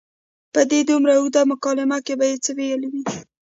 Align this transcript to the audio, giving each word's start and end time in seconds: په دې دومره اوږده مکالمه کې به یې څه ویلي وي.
په 0.53 0.61
دې 0.69 0.79
دومره 0.89 1.13
اوږده 1.15 1.41
مکالمه 1.51 1.97
کې 2.05 2.13
به 2.19 2.25
یې 2.29 2.37
څه 2.45 2.51
ویلي 2.57 2.87
وي. 2.93 3.01